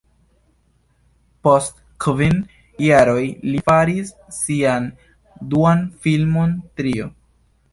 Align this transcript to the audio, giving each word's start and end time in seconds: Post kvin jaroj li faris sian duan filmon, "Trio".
Post 1.47 1.75
kvin 2.05 2.39
jaroj 2.85 3.27
li 3.51 3.61
faris 3.69 4.09
sian 4.39 4.89
duan 5.53 5.85
filmon, 6.07 6.57
"Trio". 6.83 7.11